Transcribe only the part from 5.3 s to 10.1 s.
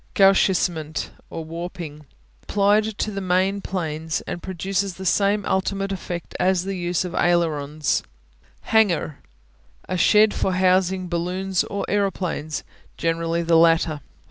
ultimate effect as the use of ailerons. Hangar (hang'ar) A